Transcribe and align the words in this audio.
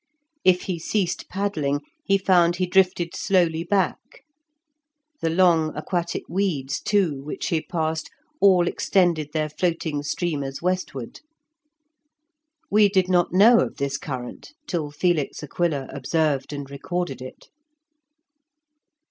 If 0.43 0.63
he 0.63 0.79
ceased 0.79 1.29
paddling, 1.29 1.81
he 2.03 2.17
found 2.17 2.55
he 2.55 2.65
drifted 2.65 3.15
slowly 3.15 3.63
back; 3.63 4.23
the 5.21 5.29
long 5.29 5.75
aquatic 5.77 6.23
weeds, 6.27 6.79
too, 6.81 7.21
which 7.21 7.49
he 7.49 7.61
passed, 7.61 8.09
all 8.39 8.67
extended 8.67 9.29
their 9.31 9.47
floating 9.47 10.01
streamers 10.01 10.59
westward. 10.59 11.19
We 12.71 12.89
did 12.89 13.09
not 13.09 13.31
know 13.31 13.59
of 13.59 13.77
this 13.77 13.99
current 13.99 14.53
till 14.65 14.89
Felix 14.89 15.43
Aquila 15.43 15.85
observed 15.93 16.51
and 16.51 16.67
recorded 16.71 17.21
it. 17.21 17.49